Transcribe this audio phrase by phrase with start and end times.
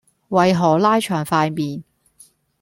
[0.29, 1.83] 為何拉長塊面